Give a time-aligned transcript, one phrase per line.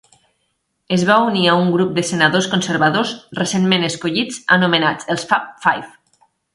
[0.95, 3.13] Es va unir a un grup de senadors conservadors
[3.43, 5.91] recentment escollits anomenats els "Fab Five".